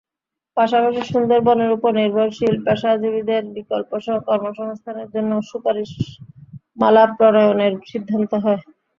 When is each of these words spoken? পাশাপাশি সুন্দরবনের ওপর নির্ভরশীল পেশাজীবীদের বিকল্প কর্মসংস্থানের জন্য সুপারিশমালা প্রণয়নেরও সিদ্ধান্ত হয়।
পাশাপাশি 0.57 1.01
সুন্দরবনের 1.11 1.69
ওপর 1.71 1.91
নির্ভরশীল 1.99 2.55
পেশাজীবীদের 2.65 3.43
বিকল্প 3.55 3.91
কর্মসংস্থানের 4.27 5.07
জন্য 5.15 5.31
সুপারিশমালা 5.49 7.03
প্রণয়নেরও 7.17 7.89
সিদ্ধান্ত 7.91 8.31
হয়। 8.43 8.61